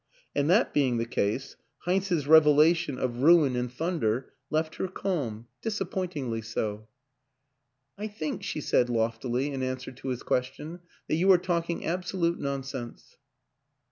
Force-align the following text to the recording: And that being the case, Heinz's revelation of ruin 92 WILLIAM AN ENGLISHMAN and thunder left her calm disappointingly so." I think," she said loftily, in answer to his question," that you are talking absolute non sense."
And 0.35 0.49
that 0.49 0.73
being 0.73 0.97
the 0.97 1.05
case, 1.05 1.57
Heinz's 1.85 2.25
revelation 2.25 2.97
of 2.97 3.17
ruin 3.17 3.19
92 3.19 3.27
WILLIAM 3.27 3.45
AN 3.45 3.45
ENGLISHMAN 3.45 3.59
and 3.59 3.71
thunder 4.01 4.33
left 4.49 4.75
her 4.77 4.87
calm 4.87 5.47
disappointingly 5.61 6.41
so." 6.41 6.87
I 7.99 8.07
think," 8.07 8.41
she 8.41 8.61
said 8.61 8.89
loftily, 8.89 9.51
in 9.51 9.61
answer 9.61 9.91
to 9.91 10.07
his 10.07 10.23
question," 10.23 10.79
that 11.07 11.17
you 11.17 11.31
are 11.31 11.37
talking 11.37 11.85
absolute 11.85 12.39
non 12.39 12.63
sense." 12.63 13.17